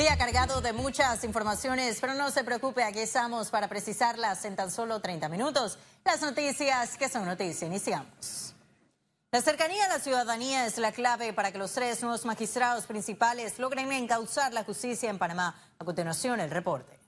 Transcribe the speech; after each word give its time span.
Día 0.00 0.16
cargado 0.16 0.62
de 0.62 0.72
muchas 0.72 1.24
informaciones, 1.24 1.98
pero 2.00 2.14
no 2.14 2.30
se 2.30 2.42
preocupe, 2.42 2.82
aquí 2.82 3.00
estamos 3.00 3.50
para 3.50 3.68
precisarlas 3.68 4.42
en 4.46 4.56
tan 4.56 4.70
solo 4.70 4.98
30 4.98 5.28
minutos. 5.28 5.78
Las 6.06 6.22
noticias 6.22 6.96
que 6.96 7.10
son 7.10 7.26
noticias, 7.26 7.64
iniciamos. 7.64 8.54
La 9.30 9.42
cercanía 9.42 9.84
a 9.84 9.88
la 9.88 9.98
ciudadanía 9.98 10.64
es 10.64 10.78
la 10.78 10.92
clave 10.92 11.34
para 11.34 11.52
que 11.52 11.58
los 11.58 11.72
tres 11.72 12.00
nuevos 12.00 12.24
magistrados 12.24 12.86
principales 12.86 13.58
logren 13.58 13.92
encauzar 13.92 14.54
la 14.54 14.64
justicia 14.64 15.10
en 15.10 15.18
Panamá. 15.18 15.54
A 15.78 15.84
continuación, 15.84 16.40
el 16.40 16.50
reporte. 16.50 16.98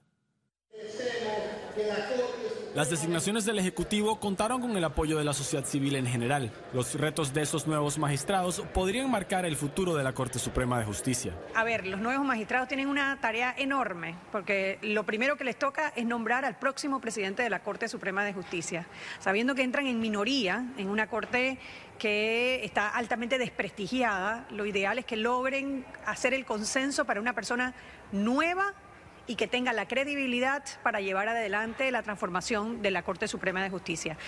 Las 2.74 2.88
designaciones 2.88 3.44
del 3.44 3.58
Ejecutivo 3.58 4.18
contaron 4.18 4.60
con 4.60 4.74
el 4.76 4.84
apoyo 4.84 5.18
de 5.18 5.24
la 5.24 5.34
sociedad 5.34 5.66
civil 5.66 5.94
en 5.96 6.06
general. 6.06 6.50
Los 6.72 6.94
retos 6.94 7.34
de 7.34 7.42
esos 7.42 7.66
nuevos 7.66 7.98
magistrados 7.98 8.62
podrían 8.72 9.10
marcar 9.10 9.44
el 9.44 9.56
futuro 9.56 9.94
de 9.94 10.02
la 10.02 10.14
Corte 10.14 10.38
Suprema 10.38 10.78
de 10.78 10.86
Justicia. 10.86 11.34
A 11.54 11.64
ver, 11.64 11.86
los 11.86 12.00
nuevos 12.00 12.26
magistrados 12.26 12.68
tienen 12.68 12.88
una 12.88 13.20
tarea 13.20 13.54
enorme, 13.58 14.16
porque 14.30 14.78
lo 14.80 15.04
primero 15.04 15.36
que 15.36 15.44
les 15.44 15.58
toca 15.58 15.92
es 15.94 16.06
nombrar 16.06 16.46
al 16.46 16.58
próximo 16.58 16.98
presidente 16.98 17.42
de 17.42 17.50
la 17.50 17.62
Corte 17.62 17.88
Suprema 17.88 18.24
de 18.24 18.32
Justicia, 18.32 18.86
sabiendo 19.20 19.54
que 19.54 19.62
entran 19.62 19.86
en 19.86 20.00
minoría 20.00 20.64
en 20.78 20.88
una 20.88 21.08
Corte 21.08 21.58
que 21.98 22.64
está 22.64 22.88
altamente 22.88 23.36
desprestigiada. 23.36 24.46
Lo 24.50 24.64
ideal 24.64 24.98
es 24.98 25.04
que 25.04 25.16
logren 25.16 25.84
hacer 26.06 26.32
el 26.32 26.46
consenso 26.46 27.04
para 27.04 27.20
una 27.20 27.34
persona 27.34 27.74
nueva 28.12 28.72
y 29.32 29.34
que 29.34 29.48
tenga 29.48 29.72
la 29.72 29.88
credibilidad 29.88 30.62
para 30.82 31.00
llevar 31.00 31.26
adelante 31.26 31.90
la 31.90 32.02
transformación 32.02 32.82
de 32.82 32.90
la 32.90 33.02
Corte 33.02 33.28
Suprema 33.28 33.62
de 33.62 33.70
Justicia. 33.70 34.18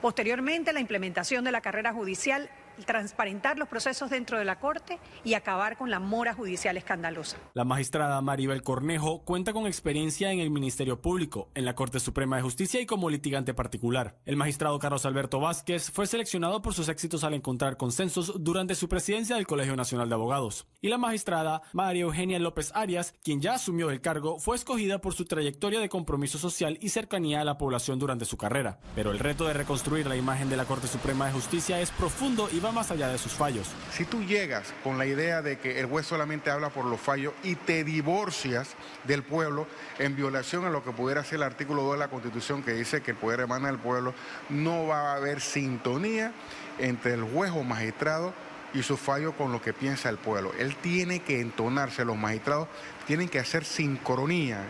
Posteriormente, 0.00 0.72
la 0.72 0.78
implementación 0.78 1.42
de 1.42 1.50
la 1.50 1.60
carrera 1.60 1.92
judicial 1.92 2.48
transparentar 2.84 3.58
los 3.58 3.68
procesos 3.68 4.10
dentro 4.10 4.38
de 4.38 4.44
la 4.44 4.58
Corte 4.58 4.98
y 5.24 5.34
acabar 5.34 5.76
con 5.76 5.90
la 5.90 6.00
mora 6.00 6.34
judicial 6.34 6.76
escandalosa. 6.76 7.36
La 7.54 7.64
magistrada 7.64 8.20
Maribel 8.20 8.62
Cornejo 8.62 9.22
cuenta 9.24 9.52
con 9.52 9.66
experiencia 9.66 10.32
en 10.32 10.40
el 10.40 10.50
Ministerio 10.50 11.00
Público, 11.00 11.50
en 11.54 11.64
la 11.64 11.74
Corte 11.74 12.00
Suprema 12.00 12.36
de 12.36 12.42
Justicia 12.42 12.80
y 12.80 12.86
como 12.86 13.10
litigante 13.10 13.54
particular. 13.54 14.16
El 14.24 14.36
magistrado 14.36 14.78
Carlos 14.78 15.06
Alberto 15.06 15.40
Vázquez 15.40 15.90
fue 15.90 16.06
seleccionado 16.06 16.62
por 16.62 16.74
sus 16.74 16.88
éxitos 16.88 17.24
al 17.24 17.34
encontrar 17.34 17.76
consensos 17.76 18.34
durante 18.40 18.74
su 18.74 18.88
presidencia 18.88 19.36
del 19.36 19.46
Colegio 19.46 19.76
Nacional 19.76 20.08
de 20.08 20.14
Abogados. 20.14 20.66
Y 20.80 20.88
la 20.88 20.98
magistrada 20.98 21.62
María 21.72 22.02
Eugenia 22.02 22.38
López 22.38 22.72
Arias, 22.74 23.14
quien 23.22 23.40
ya 23.40 23.54
asumió 23.54 23.90
el 23.90 24.00
cargo, 24.00 24.38
fue 24.38 24.56
escogida 24.56 25.00
por 25.00 25.14
su 25.14 25.24
trayectoria 25.24 25.80
de 25.80 25.88
compromiso 25.88 26.38
social 26.38 26.78
y 26.80 26.88
cercanía 26.88 27.40
a 27.40 27.44
la 27.44 27.58
población 27.58 27.98
durante 27.98 28.24
su 28.24 28.36
carrera. 28.36 28.80
Pero 28.94 29.10
el 29.10 29.18
reto 29.18 29.46
de 29.46 29.52
reconstruir 29.52 30.06
la 30.06 30.16
imagen 30.16 30.48
de 30.48 30.56
la 30.56 30.64
Corte 30.64 30.88
Suprema 30.88 31.26
de 31.26 31.32
Justicia 31.32 31.80
es 31.80 31.90
profundo 31.90 32.48
y 32.52 32.60
va 32.64 32.72
más 32.72 32.90
allá 32.90 33.08
de 33.08 33.18
sus 33.18 33.32
fallos. 33.32 33.68
Si 33.92 34.04
tú 34.04 34.22
llegas 34.22 34.72
con 34.84 34.98
la 34.98 35.06
idea 35.06 35.42
de 35.42 35.58
que 35.58 35.80
el 35.80 35.86
juez 35.86 36.06
solamente 36.06 36.50
habla 36.50 36.70
por 36.70 36.84
los 36.84 37.00
fallos 37.00 37.32
y 37.42 37.56
te 37.56 37.84
divorcias 37.84 38.70
del 39.04 39.22
pueblo 39.22 39.66
en 39.98 40.14
violación 40.16 40.64
a 40.64 40.70
lo 40.70 40.84
que 40.84 40.92
pudiera 40.92 41.24
ser 41.24 41.36
el 41.36 41.42
artículo 41.44 41.82
2 41.82 41.94
de 41.94 41.98
la 41.98 42.08
Constitución 42.08 42.62
que 42.62 42.72
dice 42.72 43.02
que 43.02 43.12
el 43.12 43.16
poder 43.16 43.40
emana 43.40 43.68
del 43.68 43.78
pueblo, 43.78 44.14
no 44.48 44.86
va 44.86 45.12
a 45.12 45.16
haber 45.16 45.40
sintonía 45.40 46.32
entre 46.78 47.14
el 47.14 47.22
juez 47.24 47.52
o 47.52 47.64
magistrado 47.64 48.32
y 48.74 48.82
su 48.82 48.96
fallo 48.96 49.32
con 49.32 49.52
lo 49.52 49.60
que 49.60 49.72
piensa 49.72 50.08
el 50.08 50.18
pueblo. 50.18 50.52
Él 50.58 50.76
tiene 50.76 51.20
que 51.20 51.40
entonarse, 51.40 52.04
los 52.04 52.16
magistrados 52.16 52.68
tienen 53.06 53.28
que 53.28 53.38
hacer 53.38 53.64
sincronía 53.64 54.62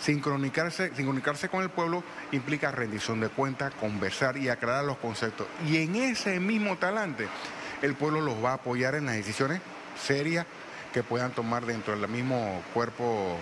Sincronicarse, 0.00 0.94
sincronicarse 0.94 1.48
con 1.48 1.62
el 1.62 1.70
pueblo 1.70 2.02
implica 2.32 2.70
rendición 2.70 3.20
de 3.20 3.28
cuentas, 3.28 3.72
conversar 3.74 4.36
y 4.36 4.48
aclarar 4.48 4.84
los 4.84 4.96
conceptos. 4.98 5.46
Y 5.68 5.78
en 5.78 5.94
ese 5.96 6.40
mismo 6.40 6.76
talante, 6.76 7.28
el 7.82 7.94
pueblo 7.94 8.20
los 8.20 8.42
va 8.42 8.52
a 8.52 8.54
apoyar 8.54 8.94
en 8.94 9.06
las 9.06 9.16
decisiones 9.16 9.60
serias 10.02 10.46
que 10.92 11.02
puedan 11.02 11.32
tomar 11.32 11.66
dentro 11.66 11.98
del 11.98 12.08
mismo 12.08 12.62
cuerpo 12.72 13.36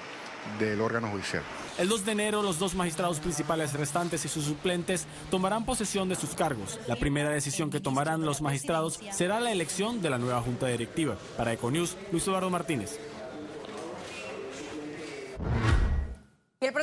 del 0.58 0.80
órgano 0.80 1.08
judicial. 1.08 1.42
El 1.78 1.88
2 1.88 2.04
de 2.06 2.12
enero, 2.12 2.42
los 2.42 2.58
dos 2.58 2.74
magistrados 2.74 3.20
principales 3.20 3.72
restantes 3.74 4.24
y 4.24 4.28
sus 4.28 4.44
suplentes 4.44 5.06
tomarán 5.30 5.64
posesión 5.64 6.08
de 6.08 6.16
sus 6.16 6.30
cargos. 6.30 6.80
La 6.88 6.96
primera 6.96 7.30
decisión 7.30 7.70
que 7.70 7.80
tomarán 7.80 8.22
los 8.22 8.40
magistrados 8.40 8.98
será 9.12 9.38
la 9.38 9.52
elección 9.52 10.02
de 10.02 10.10
la 10.10 10.18
nueva 10.18 10.40
junta 10.40 10.66
directiva. 10.66 11.16
Para 11.36 11.52
Econews, 11.52 11.96
Luis 12.10 12.26
Eduardo 12.26 12.50
Martínez. 12.50 12.98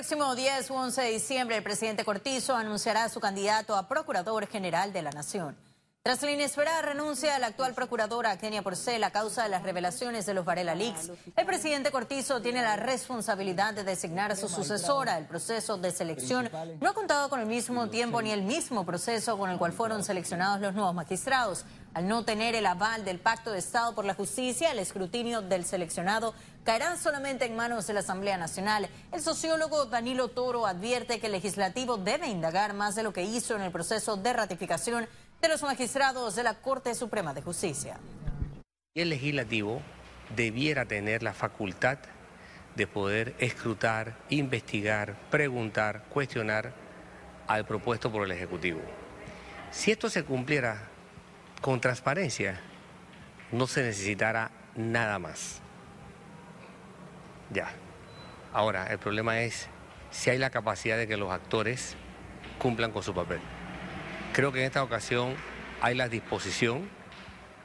Próximo 0.05 0.35
10 0.35 0.69
u 0.69 0.75
11 0.75 1.01
de 1.01 1.09
diciembre, 1.09 1.57
el 1.57 1.63
presidente 1.63 2.05
Cortizo 2.05 2.55
anunciará 2.55 3.09
su 3.09 3.19
candidato 3.19 3.75
a 3.75 3.87
Procurador 3.87 4.45
General 4.45 4.93
de 4.93 5.01
la 5.01 5.09
Nación. 5.09 5.57
Tras 6.03 6.21
la 6.21 6.29
inesperada 6.29 6.83
renuncia 6.83 7.33
de 7.33 7.39
la 7.39 7.47
actual 7.47 7.73
procuradora 7.73 8.37
Kenia 8.37 8.61
Porcel 8.61 9.03
a 9.03 9.09
causa 9.09 9.41
de 9.41 9.49
las 9.49 9.63
revelaciones 9.63 10.27
de 10.27 10.35
los 10.35 10.45
Varela 10.45 10.75
Leaks, 10.75 11.09
el 11.35 11.45
presidente 11.47 11.89
Cortizo 11.89 12.39
tiene 12.39 12.61
la 12.61 12.75
responsabilidad 12.75 13.73
de 13.73 13.83
designar 13.83 14.31
a 14.31 14.35
su 14.35 14.47
sucesora. 14.47 15.17
El 15.17 15.25
proceso 15.25 15.75
de 15.77 15.89
selección 15.89 16.51
no 16.79 16.91
ha 16.91 16.93
contado 16.93 17.27
con 17.27 17.39
el 17.39 17.47
mismo 17.47 17.89
tiempo 17.89 18.21
ni 18.21 18.29
el 18.29 18.43
mismo 18.43 18.85
proceso 18.85 19.39
con 19.39 19.49
el 19.49 19.57
cual 19.57 19.73
fueron 19.73 20.03
seleccionados 20.03 20.61
los 20.61 20.75
nuevos 20.75 20.93
magistrados. 20.93 21.65
Al 21.95 22.09
no 22.09 22.25
tener 22.25 22.55
el 22.55 22.65
aval 22.65 23.05
del 23.05 23.19
Pacto 23.19 23.53
de 23.53 23.59
Estado 23.59 23.95
por 23.95 24.03
la 24.03 24.13
Justicia, 24.13 24.69
el 24.73 24.79
escrutinio 24.79 25.41
del 25.41 25.63
seleccionado 25.63 26.35
caerá 26.65 26.97
solamente 26.97 27.45
en 27.45 27.55
manos 27.55 27.87
de 27.87 27.93
la 27.93 28.01
Asamblea 28.01 28.37
Nacional. 28.37 28.89
El 29.13 29.21
sociólogo 29.21 29.85
Danilo 29.85 30.27
Toro 30.27 30.67
advierte 30.67 31.21
que 31.21 31.27
el 31.27 31.31
legislativo 31.31 31.95
debe 31.95 32.27
indagar 32.27 32.73
más 32.73 32.95
de 32.95 33.03
lo 33.03 33.13
que 33.13 33.23
hizo 33.23 33.55
en 33.55 33.61
el 33.61 33.71
proceso 33.71 34.17
de 34.17 34.33
ratificación 34.33 35.07
de 35.41 35.47
los 35.47 35.63
magistrados 35.63 36.35
de 36.35 36.43
la 36.43 36.55
Corte 36.55 36.93
Suprema 36.95 37.33
de 37.33 37.43
Justicia. 37.43 37.97
El 38.93 39.07
legislativo 39.07 39.81
debiera 40.35 40.83
tener 40.85 41.23
la 41.23 41.33
facultad 41.33 41.99
de 42.75 42.87
poder 42.87 43.37
escrutar, 43.39 44.17
investigar, 44.27 45.15
preguntar, 45.31 46.03
cuestionar 46.09 46.73
al 47.47 47.65
propuesto 47.65 48.11
por 48.11 48.25
el 48.25 48.31
Ejecutivo. 48.33 48.81
Si 49.71 49.91
esto 49.91 50.09
se 50.09 50.25
cumpliera 50.25 50.89
con 51.61 51.81
transparencia, 51.81 52.59
no 53.51 53.67
se 53.67 53.83
necesitará 53.83 54.51
nada 54.75 55.19
más. 55.19 55.61
Ya. 57.51 57.71
Ahora, 58.53 58.87
el 58.87 58.99
problema 58.99 59.41
es 59.41 59.67
si 60.11 60.29
hay 60.29 60.37
la 60.37 60.49
capacidad 60.49 60.97
de 60.97 61.07
que 61.07 61.17
los 61.17 61.31
actores 61.31 61.95
cumplan 62.57 62.91
con 62.91 63.03
su 63.03 63.13
papel. 63.13 63.39
Creo 64.33 64.51
que 64.51 64.59
en 64.59 64.65
esta 64.65 64.83
ocasión 64.83 65.35
hay 65.81 65.95
la 65.95 66.09
disposición, 66.09 66.89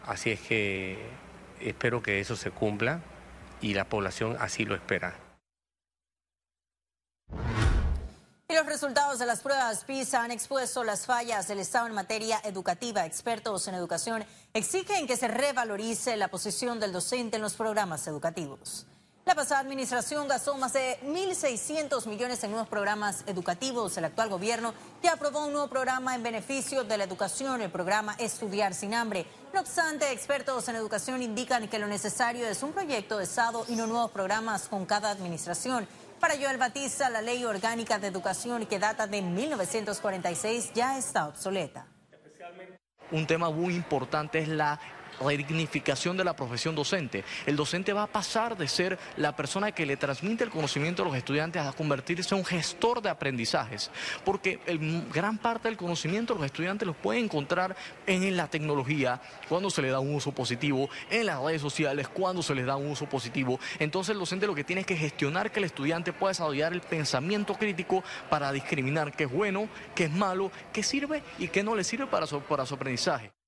así 0.06 0.30
es 0.30 0.40
que 0.40 0.98
espero 1.60 2.02
que 2.02 2.20
eso 2.20 2.36
se 2.36 2.50
cumpla 2.50 3.00
y 3.60 3.74
la 3.74 3.84
población 3.84 4.36
así 4.40 4.64
lo 4.64 4.74
espera. 4.74 5.14
Los 8.60 8.66
resultados 8.66 9.18
de 9.18 9.24
las 9.24 9.40
pruebas 9.40 9.84
PISA 9.84 10.22
han 10.22 10.32
expuesto 10.32 10.84
las 10.84 11.06
fallas 11.06 11.48
del 11.48 11.60
Estado 11.60 11.86
en 11.86 11.94
materia 11.94 12.42
educativa. 12.44 13.06
Expertos 13.06 13.66
en 13.68 13.74
educación 13.74 14.22
exigen 14.52 15.06
que 15.06 15.16
se 15.16 15.28
revalorice 15.28 16.14
la 16.18 16.28
posición 16.28 16.78
del 16.78 16.92
docente 16.92 17.36
en 17.36 17.42
los 17.42 17.54
programas 17.54 18.06
educativos. 18.06 18.86
La 19.24 19.34
pasada 19.34 19.60
administración 19.60 20.28
gastó 20.28 20.58
más 20.58 20.74
de 20.74 20.98
1.600 21.04 22.06
millones 22.06 22.44
en 22.44 22.50
nuevos 22.50 22.68
programas 22.68 23.22
educativos. 23.26 23.96
El 23.96 24.04
actual 24.04 24.28
gobierno 24.28 24.74
ya 25.02 25.12
aprobó 25.12 25.46
un 25.46 25.52
nuevo 25.52 25.68
programa 25.68 26.14
en 26.14 26.22
beneficio 26.22 26.84
de 26.84 26.98
la 26.98 27.04
educación, 27.04 27.62
el 27.62 27.70
programa 27.70 28.14
Estudiar 28.18 28.74
sin 28.74 28.92
hambre. 28.92 29.24
No 29.54 29.60
obstante, 29.60 30.12
expertos 30.12 30.68
en 30.68 30.76
educación 30.76 31.22
indican 31.22 31.68
que 31.68 31.78
lo 31.78 31.86
necesario 31.86 32.46
es 32.46 32.62
un 32.62 32.72
proyecto 32.72 33.16
de 33.16 33.24
Estado 33.24 33.64
y 33.68 33.76
no 33.76 33.86
nuevos 33.86 34.10
programas 34.10 34.68
con 34.68 34.84
cada 34.84 35.10
administración. 35.10 35.88
Para 36.20 36.36
Joel 36.36 36.58
Batista, 36.58 37.08
la 37.08 37.22
ley 37.22 37.46
orgánica 37.46 37.98
de 37.98 38.08
educación 38.08 38.66
que 38.66 38.78
data 38.78 39.06
de 39.06 39.22
1946 39.22 40.72
ya 40.74 40.98
está 40.98 41.26
obsoleta. 41.26 41.86
Un 43.10 43.26
tema 43.26 43.50
muy 43.50 43.74
importante 43.74 44.38
es 44.38 44.48
la 44.48 44.78
redignificación 45.20 46.16
de 46.16 46.24
la 46.24 46.36
profesión 46.36 46.74
docente. 46.74 47.24
El 47.46 47.56
docente 47.56 47.92
va 47.92 48.04
a 48.04 48.06
pasar 48.06 48.56
de 48.56 48.68
ser 48.68 48.98
la 49.16 49.34
persona 49.36 49.72
que 49.72 49.86
le 49.86 49.96
transmite 49.96 50.44
el 50.44 50.50
conocimiento 50.50 51.02
a 51.02 51.06
los 51.06 51.16
estudiantes 51.16 51.62
a 51.62 51.72
convertirse 51.72 52.34
en 52.34 52.40
un 52.40 52.46
gestor 52.46 53.02
de 53.02 53.10
aprendizajes, 53.10 53.90
porque 54.24 54.60
gran 55.12 55.38
parte 55.38 55.68
del 55.68 55.76
conocimiento 55.76 56.34
los 56.34 56.44
estudiantes 56.44 56.86
los 56.86 56.96
pueden 56.96 57.24
encontrar 57.24 57.76
en 58.06 58.36
la 58.36 58.48
tecnología, 58.48 59.20
cuando 59.48 59.70
se 59.70 59.82
le 59.82 59.90
da 59.90 59.98
un 59.98 60.14
uso 60.14 60.32
positivo, 60.32 60.88
en 61.10 61.26
las 61.26 61.42
redes 61.42 61.60
sociales, 61.60 62.08
cuando 62.08 62.42
se 62.42 62.54
les 62.54 62.66
da 62.66 62.76
un 62.76 62.90
uso 62.90 63.06
positivo. 63.06 63.58
Entonces 63.78 64.12
el 64.12 64.18
docente 64.18 64.46
lo 64.46 64.54
que 64.54 64.64
tiene 64.64 64.82
es 64.82 64.86
que 64.86 64.96
gestionar 64.96 65.50
que 65.50 65.58
el 65.58 65.64
estudiante 65.64 66.12
pueda 66.12 66.30
desarrollar 66.30 66.72
el 66.72 66.80
pensamiento 66.80 67.54
crítico 67.54 68.04
para 68.28 68.52
discriminar 68.52 69.12
qué 69.12 69.24
es 69.24 69.30
bueno, 69.30 69.68
qué 69.94 70.04
es 70.04 70.10
malo, 70.10 70.52
qué 70.72 70.82
sirve 70.82 71.22
y 71.38 71.48
qué 71.48 71.62
no 71.62 71.74
le 71.74 71.84
sirve 71.84 72.06
para 72.06 72.20
para 72.48 72.66
su 72.66 72.74
aprendizaje. 72.74 73.39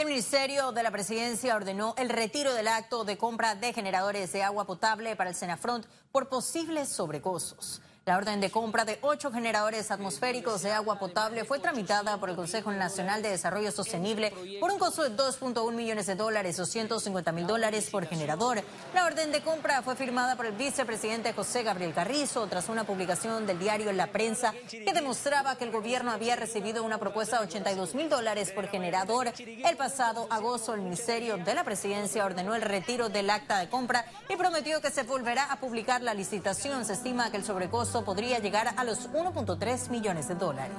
El 0.00 0.06
Ministerio 0.06 0.72
de 0.72 0.82
la 0.82 0.90
Presidencia 0.90 1.54
ordenó 1.54 1.94
el 1.98 2.08
retiro 2.08 2.54
del 2.54 2.68
acto 2.68 3.04
de 3.04 3.18
compra 3.18 3.54
de 3.54 3.74
generadores 3.74 4.32
de 4.32 4.42
agua 4.42 4.66
potable 4.66 5.14
para 5.14 5.28
el 5.28 5.36
Senafront 5.36 5.84
por 6.10 6.30
posibles 6.30 6.88
sobrecostos. 6.88 7.82
La 8.06 8.16
orden 8.16 8.40
de 8.40 8.50
compra 8.50 8.86
de 8.86 8.98
ocho 9.02 9.30
generadores 9.30 9.90
atmosféricos 9.90 10.62
de 10.62 10.72
agua 10.72 10.98
potable 10.98 11.44
fue 11.44 11.58
tramitada 11.58 12.16
por 12.16 12.30
el 12.30 12.36
Consejo 12.36 12.72
Nacional 12.72 13.22
de 13.22 13.28
Desarrollo 13.28 13.70
Sostenible 13.70 14.32
por 14.58 14.70
un 14.70 14.78
costo 14.78 15.02
de 15.02 15.14
2.1 15.14 15.72
millones 15.74 16.06
de 16.06 16.14
dólares 16.14 16.58
o 16.58 16.64
150 16.64 17.30
mil 17.32 17.46
dólares 17.46 17.90
por 17.90 18.06
generador. 18.06 18.62
La 18.94 19.04
orden 19.04 19.30
de 19.32 19.42
compra 19.42 19.82
fue 19.82 19.96
firmada 19.96 20.34
por 20.34 20.46
el 20.46 20.52
vicepresidente 20.52 21.34
José 21.34 21.62
Gabriel 21.62 21.92
Carrizo 21.92 22.46
tras 22.46 22.70
una 22.70 22.84
publicación 22.84 23.46
del 23.46 23.58
diario 23.58 23.92
la 23.92 24.06
prensa 24.06 24.54
que 24.70 24.92
demostraba 24.94 25.56
que 25.56 25.64
el 25.64 25.70
gobierno 25.70 26.10
había 26.10 26.36
recibido 26.36 26.82
una 26.82 26.96
propuesta 26.96 27.38
de 27.38 27.48
82 27.48 27.94
mil 27.94 28.08
dólares 28.08 28.50
por 28.50 28.66
generador. 28.68 29.30
El 29.36 29.76
pasado 29.76 30.26
agosto 30.30 30.72
el 30.72 30.80
Ministerio 30.80 31.36
de 31.36 31.54
la 31.54 31.64
Presidencia 31.64 32.24
ordenó 32.24 32.54
el 32.54 32.62
retiro 32.62 33.10
del 33.10 33.28
acta 33.28 33.58
de 33.58 33.68
compra 33.68 34.06
y 34.30 34.36
prometió 34.36 34.80
que 34.80 34.90
se 34.90 35.02
volverá 35.02 35.52
a 35.52 35.60
publicar 35.60 36.00
la 36.00 36.14
licitación. 36.14 36.86
Se 36.86 36.94
estima 36.94 37.30
que 37.30 37.36
el 37.36 37.44
sobrecosto 37.44 37.89
podría 37.92 38.38
llegar 38.38 38.72
a 38.76 38.84
los 38.84 39.10
1.3 39.10 39.90
millones 39.90 40.28
de 40.28 40.34
dólares. 40.36 40.76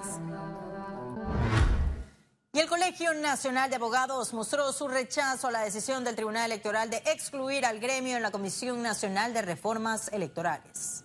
Y 2.54 2.60
el 2.60 2.68
Colegio 2.68 3.13
Nacional 3.13 3.69
de 3.69 3.78
Abogados 3.78 4.34
mostró 4.34 4.72
su 4.74 4.88
rechazo 4.88 5.48
a 5.48 5.52
la 5.52 5.62
decisión 5.62 6.04
del 6.04 6.16
Tribunal 6.16 6.52
Electoral 6.52 6.90
de 6.90 6.98
excluir 7.06 7.66
al 7.66 7.80
gremio 7.80 8.18
en 8.18 8.24
la 8.24 8.31
Comisión 8.31 8.81
Nacional 8.81 9.34
de 9.34 9.42
Reformas 9.42 10.10
Electorales. 10.12 11.04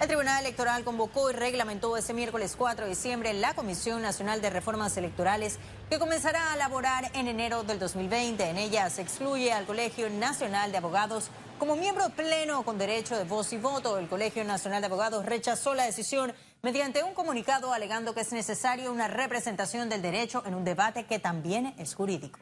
El 0.00 0.08
Tribunal 0.08 0.40
Electoral 0.40 0.82
convocó 0.82 1.30
y 1.30 1.34
reglamentó 1.34 1.96
ese 1.96 2.14
miércoles 2.14 2.56
4 2.58 2.84
de 2.84 2.90
diciembre 2.90 3.32
la 3.32 3.54
Comisión 3.54 4.02
Nacional 4.02 4.42
de 4.42 4.50
Reformas 4.50 4.96
Electorales 4.96 5.58
que 5.88 5.98
comenzará 5.98 6.52
a 6.52 6.56
laborar 6.56 7.10
en 7.14 7.28
enero 7.28 7.62
del 7.62 7.78
2020. 7.78 8.48
En 8.48 8.58
ella 8.58 8.90
se 8.90 9.02
excluye 9.02 9.52
al 9.52 9.66
Colegio 9.66 10.10
Nacional 10.10 10.72
de 10.72 10.78
Abogados 10.78 11.30
como 11.66 11.76
miembro 11.76 12.10
pleno 12.10 12.62
con 12.62 12.76
derecho 12.76 13.16
de 13.16 13.24
voz 13.24 13.54
y 13.54 13.56
voto. 13.56 13.96
El 13.96 14.06
Colegio 14.06 14.44
Nacional 14.44 14.82
de 14.82 14.86
Abogados 14.86 15.24
rechazó 15.24 15.72
la 15.72 15.86
decisión 15.86 16.34
mediante 16.60 17.02
un 17.02 17.14
comunicado 17.14 17.72
alegando 17.72 18.12
que 18.12 18.20
es 18.20 18.32
necesario 18.32 18.92
una 18.92 19.08
representación 19.08 19.88
del 19.88 20.02
derecho 20.02 20.42
en 20.44 20.54
un 20.54 20.62
debate 20.62 21.06
que 21.06 21.18
también 21.18 21.74
es 21.78 21.94
jurídico. 21.94 22.38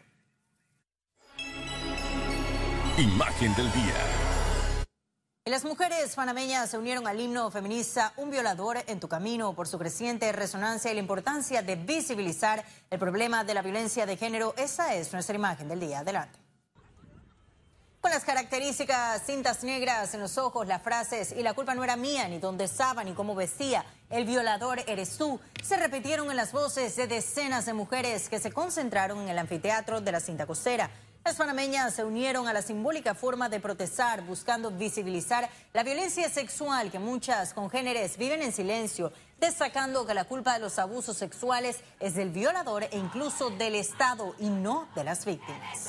Imagen 2.98 3.54
del 3.54 3.70
día. 3.70 3.94
Y 5.44 5.50
las 5.50 5.64
mujeres 5.64 6.16
panameñas 6.16 6.70
se 6.70 6.78
unieron 6.78 7.06
al 7.06 7.20
himno 7.20 7.48
feminista 7.52 8.14
Un 8.16 8.28
violador 8.28 8.78
en 8.88 8.98
tu 8.98 9.06
camino 9.06 9.54
por 9.54 9.68
su 9.68 9.78
creciente 9.78 10.32
resonancia 10.32 10.90
y 10.90 10.94
la 10.94 11.00
importancia 11.00 11.62
de 11.62 11.76
visibilizar 11.76 12.64
el 12.90 12.98
problema 12.98 13.44
de 13.44 13.54
la 13.54 13.62
violencia 13.62 14.04
de 14.04 14.16
género. 14.16 14.52
Esa 14.56 14.96
es 14.96 15.12
nuestra 15.12 15.36
imagen 15.36 15.68
del 15.68 15.78
día. 15.78 16.00
Adelante. 16.00 16.41
Con 18.02 18.10
las 18.10 18.24
características 18.24 19.22
cintas 19.24 19.62
negras 19.62 20.12
en 20.12 20.18
los 20.18 20.36
ojos, 20.36 20.66
las 20.66 20.82
frases 20.82 21.30
y 21.38 21.44
la 21.44 21.54
culpa 21.54 21.76
no 21.76 21.84
era 21.84 21.94
mía, 21.94 22.26
ni 22.26 22.40
dónde 22.40 22.64
estaba, 22.64 23.04
ni 23.04 23.12
cómo 23.12 23.36
vestía, 23.36 23.84
el 24.10 24.24
violador 24.24 24.82
eres 24.88 25.16
tú, 25.16 25.38
se 25.62 25.76
repitieron 25.76 26.28
en 26.28 26.36
las 26.36 26.50
voces 26.50 26.96
de 26.96 27.06
decenas 27.06 27.64
de 27.64 27.74
mujeres 27.74 28.28
que 28.28 28.40
se 28.40 28.50
concentraron 28.50 29.20
en 29.20 29.28
el 29.28 29.38
anfiteatro 29.38 30.00
de 30.00 30.10
la 30.10 30.18
cinta 30.18 30.46
costera. 30.46 30.90
Las 31.24 31.36
panameñas 31.36 31.94
se 31.94 32.02
unieron 32.02 32.48
a 32.48 32.52
la 32.52 32.62
simbólica 32.62 33.14
forma 33.14 33.48
de 33.48 33.60
protestar, 33.60 34.22
buscando 34.22 34.72
visibilizar 34.72 35.48
la 35.72 35.84
violencia 35.84 36.28
sexual 36.28 36.90
que 36.90 36.98
muchas 36.98 37.54
congéneres 37.54 38.16
viven 38.16 38.42
en 38.42 38.52
silencio, 38.52 39.12
destacando 39.42 40.06
que 40.06 40.14
la 40.14 40.24
culpa 40.24 40.54
de 40.54 40.60
los 40.60 40.78
abusos 40.78 41.16
sexuales 41.16 41.80
es 41.98 42.14
del 42.14 42.30
violador 42.30 42.84
e 42.84 42.96
incluso 42.96 43.50
del 43.50 43.74
Estado 43.74 44.36
y 44.38 44.48
no 44.48 44.88
de 44.94 45.02
las 45.02 45.24
víctimas. 45.24 45.88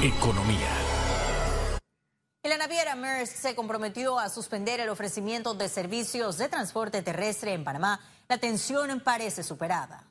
Economía. 0.00 0.68
La 2.44 2.58
naviera 2.58 2.94
Maersk 2.94 3.34
se 3.34 3.56
comprometió 3.56 4.20
a 4.20 4.28
suspender 4.28 4.78
el 4.78 4.88
ofrecimiento 4.88 5.54
de 5.54 5.68
servicios 5.68 6.38
de 6.38 6.48
transporte 6.48 7.02
terrestre 7.02 7.54
en 7.54 7.64
Panamá. 7.64 7.98
La 8.28 8.38
tensión 8.38 9.00
parece 9.00 9.42
superada. 9.42 10.04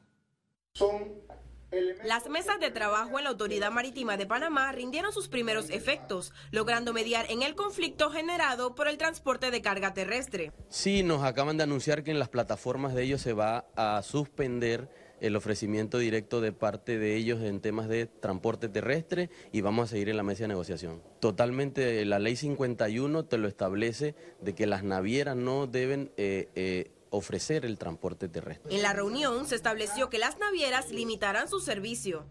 Las 2.05 2.29
mesas 2.29 2.59
de 2.61 2.71
trabajo 2.71 3.17
en 3.17 3.25
la 3.25 3.31
Autoridad 3.31 3.71
Marítima 3.71 4.15
de 4.15 4.25
Panamá 4.25 4.71
rindieron 4.71 5.11
sus 5.11 5.27
primeros 5.27 5.69
efectos, 5.69 6.31
logrando 6.51 6.93
mediar 6.93 7.25
en 7.29 7.41
el 7.41 7.55
conflicto 7.55 8.09
generado 8.09 8.73
por 8.73 8.87
el 8.87 8.97
transporte 8.97 9.51
de 9.51 9.61
carga 9.61 9.93
terrestre. 9.93 10.53
Sí, 10.69 11.03
nos 11.03 11.23
acaban 11.23 11.57
de 11.57 11.63
anunciar 11.63 12.03
que 12.03 12.11
en 12.11 12.19
las 12.19 12.29
plataformas 12.29 12.93
de 12.93 13.03
ellos 13.03 13.21
se 13.21 13.33
va 13.33 13.65
a 13.75 14.01
suspender 14.01 14.89
el 15.19 15.35
ofrecimiento 15.35 15.97
directo 15.97 16.41
de 16.41 16.53
parte 16.53 16.97
de 16.99 17.15
ellos 17.15 17.41
en 17.41 17.59
temas 17.59 17.89
de 17.89 18.05
transporte 18.05 18.69
terrestre 18.69 19.29
y 19.51 19.61
vamos 19.61 19.85
a 19.85 19.91
seguir 19.91 20.09
en 20.09 20.17
la 20.17 20.23
mesa 20.23 20.43
de 20.43 20.49
negociación. 20.49 21.01
Totalmente 21.19 22.05
la 22.05 22.19
ley 22.19 22.35
51 22.35 23.25
te 23.25 23.37
lo 23.37 23.47
establece 23.47 24.15
de 24.41 24.55
que 24.55 24.67
las 24.67 24.83
navieras 24.83 25.35
no 25.35 25.67
deben... 25.67 26.11
Eh, 26.17 26.47
eh, 26.55 26.91
ofrecer 27.09 27.65
el 27.65 27.77
transporte 27.77 28.27
terrestre. 28.30 28.75
En 28.75 28.81
la 28.81 28.94
reunión 28.94 29.48
se 29.48 29.56
estableció 29.56 30.09
que 30.09 30.18
las 30.18 30.38
navieras 30.39 30.92
limitarán 30.92 31.48
su 31.48 31.59
servicio. 31.59 32.25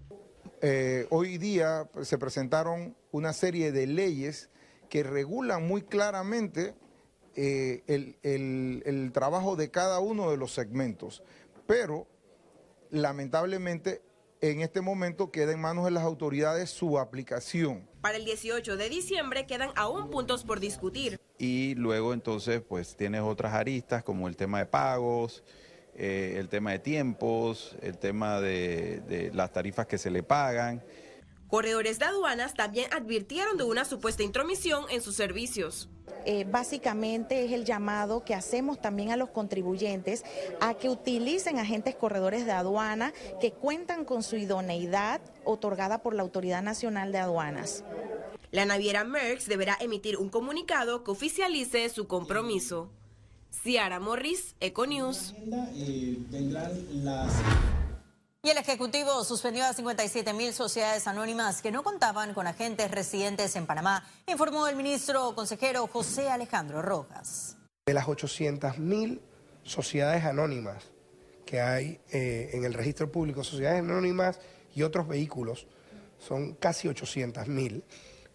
Eh, 0.62 1.06
hoy 1.11 1.38
día 1.38 1.88
se 2.02 2.19
presentaron 2.19 2.96
una 3.11 3.32
serie 3.32 3.73
de 3.73 3.87
leyes 3.87 4.50
que 4.88 5.02
regulan 5.02 5.67
muy 5.67 5.82
claramente 5.82 6.75
el, 7.34 8.17
el 8.23 9.11
trabajo 9.12 9.56
de 9.56 9.70
cada 9.70 9.99
uno 9.99 10.31
de 10.31 10.38
los 10.38 10.52
segmentos, 10.52 11.22
pero 11.67 12.06
lamentablemente 12.90 14.00
en 14.40 14.61
este 14.61 14.81
momento 14.81 15.31
queda 15.31 15.52
en 15.52 15.61
manos 15.61 15.84
de 15.84 15.90
las 15.90 16.05
autoridades 16.05 16.70
su 16.70 16.99
aplicación. 16.99 17.88
Para 18.00 18.17
el 18.17 18.25
18 18.25 18.76
de 18.76 18.88
diciembre 18.88 19.46
quedan 19.46 19.70
aún 19.76 20.11
puntos 20.11 20.44
por 20.44 20.61
discutir. 20.61 21.19
Y 21.38 21.74
luego 21.74 22.12
entonces 22.12 22.62
pues 22.66 22.96
tienes 22.96 23.20
otras 23.20 23.54
aristas 23.54 24.02
como 24.02 24.28
el 24.28 24.36
tema 24.36 24.58
de 24.58 24.66
pagos, 24.66 25.44
eh, 25.94 26.36
el 26.38 26.48
tema 26.48 26.72
de 26.72 26.78
tiempos, 26.78 27.76
el 27.82 27.98
tema 27.98 28.40
de, 28.40 29.00
de 29.08 29.32
las 29.32 29.52
tarifas 29.52 29.86
que 29.86 29.98
se 29.98 30.10
le 30.10 30.22
pagan. 30.22 30.82
Corredores 31.48 31.98
de 31.98 32.06
aduanas 32.06 32.54
también 32.54 32.92
advirtieron 32.92 33.56
de 33.56 33.64
una 33.64 33.84
supuesta 33.84 34.22
intromisión 34.22 34.84
en 34.90 35.00
sus 35.00 35.14
servicios. 35.14 35.88
Eh, 36.24 36.44
básicamente 36.44 37.44
es 37.44 37.52
el 37.52 37.64
llamado 37.64 38.24
que 38.24 38.34
hacemos 38.34 38.80
también 38.80 39.12
a 39.12 39.16
los 39.16 39.30
contribuyentes 39.30 40.24
a 40.60 40.74
que 40.74 40.88
utilicen 40.88 41.60
agentes 41.60 41.94
corredores 41.94 42.46
de 42.46 42.52
aduana 42.52 43.12
que 43.40 43.52
cuentan 43.52 44.04
con 44.04 44.24
su 44.24 44.36
idoneidad 44.36 45.20
otorgada 45.44 46.02
por 46.02 46.14
la 46.14 46.22
Autoridad 46.22 46.62
Nacional 46.62 47.12
de 47.12 47.18
Aduanas. 47.18 47.84
La 48.56 48.64
naviera 48.64 49.05
Merckx 49.05 49.49
deberá 49.49 49.76
emitir 49.81 50.17
un 50.17 50.31
comunicado 50.31 51.05
que 51.05 51.11
oficialice 51.11 51.91
su 51.91 52.06
compromiso. 52.06 52.91
Ciara 53.50 54.00
Morris, 54.00 54.55
Econews. 54.61 55.35
Y 58.43 58.48
el 58.48 58.56
Ejecutivo 58.56 59.25
suspendió 59.25 59.67
a 59.67 59.75
57 59.75 60.32
mil 60.32 60.55
sociedades 60.55 61.06
anónimas 61.06 61.60
que 61.60 61.70
no 61.70 61.82
contaban 61.82 62.32
con 62.32 62.46
agentes 62.46 62.91
residentes 62.91 63.55
en 63.56 63.67
Panamá, 63.67 64.08
informó 64.27 64.67
el 64.69 64.77
ministro 64.77 65.34
consejero 65.34 65.86
José 65.89 66.31
Alejandro 66.31 66.81
Rojas. 66.81 67.58
De 67.84 67.93
las 67.93 68.08
800 68.08 68.79
mil 68.79 69.20
sociedades 69.65 70.25
anónimas 70.25 70.82
que 71.44 71.60
hay 71.60 72.01
eh, 72.10 72.53
en 72.55 72.65
el 72.65 72.72
registro 72.72 73.13
público, 73.13 73.44
sociedades 73.44 73.81
anónimas 73.81 74.41
y 74.75 74.82
otros 74.82 75.06
vehículos, 75.06 75.67
son 76.19 76.55
casi 76.55 76.89
800 76.89 77.48
mil. 77.48 77.84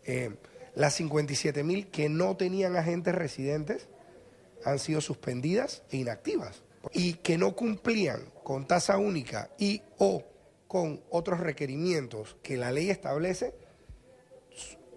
Eh, 0.05 0.35
las 0.75 0.95
57 0.95 1.63
mil 1.63 1.87
que 1.87 2.09
no 2.09 2.37
tenían 2.37 2.75
agentes 2.75 3.13
residentes 3.13 3.87
han 4.63 4.79
sido 4.79 5.01
suspendidas 5.01 5.83
e 5.91 5.97
inactivas 5.97 6.63
y 6.93 7.13
que 7.15 7.37
no 7.37 7.55
cumplían 7.55 8.25
con 8.43 8.67
tasa 8.67 8.97
única 8.97 9.49
y 9.57 9.81
o 9.97 10.23
con 10.67 11.01
otros 11.09 11.41
requerimientos 11.41 12.37
que 12.41 12.57
la 12.57 12.71
ley 12.71 12.89
establece, 12.89 13.53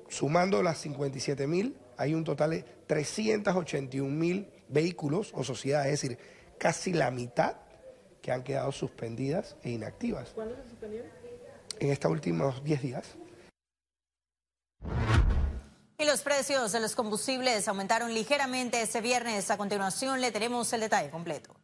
sumando 0.08 0.62
las 0.62 0.78
57 0.78 1.46
mil, 1.49 1.76
hay 1.96 2.14
un 2.14 2.25
total 2.25 2.50
de 2.50 2.64
381 2.87 4.08
mil 4.08 4.49
vehículos 4.68 5.32
o 5.34 5.42
sociedades, 5.42 5.94
es 5.94 6.02
decir, 6.02 6.18
casi 6.58 6.92
la 6.92 7.11
mitad 7.11 7.56
que 8.23 8.32
han 8.32 8.42
quedado 8.42 8.73
suspendidas 8.73 9.56
e 9.62 9.70
inactivas. 9.70 10.30
¿Cuándo 10.30 10.56
se 10.56 10.68
suspendieron? 10.70 11.11
En 11.80 11.90
estos 11.90 12.11
últimos 12.11 12.62
10 12.62 12.82
días. 12.82 13.16
Y 15.99 16.05
los 16.05 16.23
precios 16.23 16.73
de 16.73 16.81
los 16.81 16.95
combustibles 16.95 17.69
aumentaron 17.69 18.12
ligeramente 18.12 18.83
ese 18.83 19.00
viernes. 19.00 19.50
A 19.50 19.57
continuación 19.57 20.21
le 20.21 20.33
tenemos 20.33 20.73
el 20.73 20.81
detalle 20.81 21.11
completo. 21.11 21.55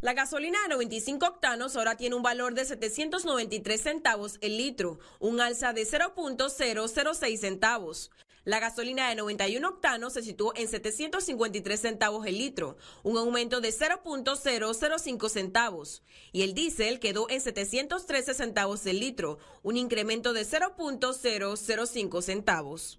La 0.00 0.14
gasolina 0.14 0.58
de 0.62 0.70
95 0.70 1.26
octanos 1.26 1.76
ahora 1.76 1.96
tiene 1.96 2.16
un 2.16 2.22
valor 2.22 2.54
de 2.54 2.64
793 2.64 3.80
centavos 3.80 4.38
el 4.40 4.56
litro, 4.56 4.98
un 5.20 5.40
alza 5.40 5.72
de 5.72 5.82
0.006 5.82 7.36
centavos. 7.38 8.10
La 8.44 8.58
gasolina 8.58 9.08
de 9.08 9.14
91 9.14 9.68
octanos 9.68 10.14
se 10.14 10.22
situó 10.22 10.52
en 10.56 10.66
753 10.66 11.80
centavos 11.80 12.26
el 12.26 12.38
litro, 12.38 12.76
un 13.04 13.16
aumento 13.16 13.60
de 13.60 13.68
0.005 13.68 15.28
centavos. 15.28 16.02
Y 16.32 16.42
el 16.42 16.52
diésel 16.52 16.98
quedó 16.98 17.30
en 17.30 17.40
713 17.40 18.34
centavos 18.34 18.84
el 18.86 18.98
litro, 18.98 19.38
un 19.62 19.76
incremento 19.76 20.32
de 20.32 20.42
0.005 20.42 22.22
centavos. 22.22 22.98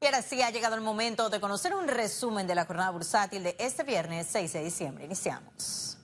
Y 0.00 0.06
ahora 0.06 0.22
sí 0.22 0.42
ha 0.42 0.50
llegado 0.50 0.74
el 0.74 0.82
momento 0.82 1.30
de 1.30 1.40
conocer 1.40 1.74
un 1.74 1.86
resumen 1.86 2.48
de 2.48 2.54
la 2.56 2.66
jornada 2.66 2.90
bursátil 2.90 3.44
de 3.44 3.56
este 3.60 3.84
viernes 3.84 4.26
6 4.30 4.52
de 4.52 4.64
diciembre. 4.64 5.04
Iniciamos. 5.04 5.98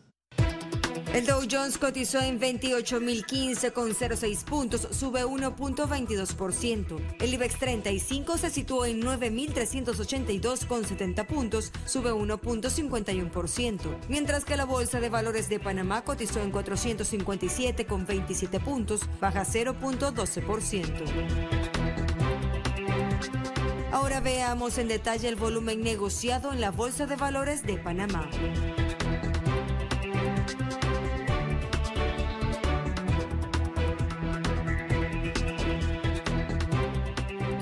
El 1.12 1.26
Dow 1.26 1.42
Jones 1.48 1.76
cotizó 1.76 2.20
en 2.20 2.40
28.015,06 2.40 4.44
puntos, 4.44 4.88
sube 4.92 5.26
1.22%. 5.26 7.16
El 7.20 7.34
IBEX 7.34 7.58
35 7.58 8.38
se 8.38 8.48
situó 8.48 8.86
en 8.86 9.02
9.382,70 9.02 11.26
puntos, 11.26 11.70
sube 11.84 12.14
1.51%. 12.14 13.98
Mientras 14.08 14.46
que 14.46 14.56
la 14.56 14.64
Bolsa 14.64 15.00
de 15.00 15.10
Valores 15.10 15.50
de 15.50 15.60
Panamá 15.60 16.02
cotizó 16.02 16.40
en 16.40 16.50
457,27 16.50 18.64
puntos, 18.64 19.02
baja 19.20 19.44
0.12%. 19.44 21.52
Ahora 23.92 24.20
veamos 24.20 24.78
en 24.78 24.88
detalle 24.88 25.28
el 25.28 25.36
volumen 25.36 25.82
negociado 25.82 26.54
en 26.54 26.62
la 26.62 26.70
Bolsa 26.70 27.04
de 27.04 27.16
Valores 27.16 27.64
de 27.64 27.76
Panamá. 27.76 28.30